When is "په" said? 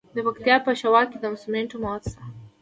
0.65-0.71